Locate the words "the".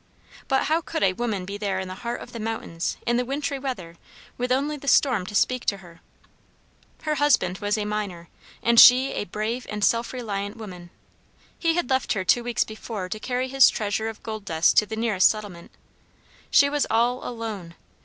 1.87-1.93, 2.31-2.39, 3.17-3.23, 4.75-4.87, 14.87-14.95